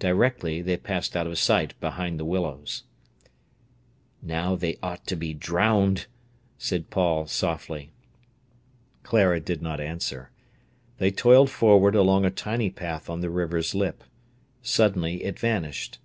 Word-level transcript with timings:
Directly 0.00 0.60
they 0.60 0.76
passed 0.76 1.16
out 1.16 1.28
of 1.28 1.38
sight 1.38 1.78
behind 1.78 2.18
the 2.18 2.24
willows. 2.24 2.82
"Now 4.20 4.56
they 4.56 4.76
ought 4.82 5.06
to 5.06 5.14
be 5.14 5.32
drowned," 5.34 6.06
said 6.58 6.90
Paul 6.90 7.28
softly. 7.28 7.92
Clara 9.04 9.38
did 9.38 9.62
not 9.62 9.80
answer. 9.80 10.32
They 10.96 11.12
toiled 11.12 11.48
forward 11.48 11.94
along 11.94 12.24
a 12.24 12.30
tiny 12.32 12.70
path 12.70 13.08
on 13.08 13.20
the 13.20 13.30
river's 13.30 13.72
lip. 13.72 14.02
Suddenly 14.62 15.22
it 15.22 15.38
vanished. 15.38 15.96